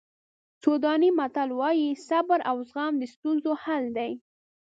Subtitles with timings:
[0.61, 4.11] سوډاني متل وایي صبر او زغم د ستونزو حل دی.